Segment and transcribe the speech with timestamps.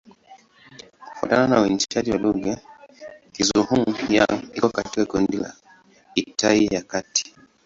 [1.05, 2.57] Kufuatana na uainishaji wa lugha,
[3.31, 5.53] Kizhuang-Yang iko katika kundi la
[6.15, 7.35] Kitai ya Kati.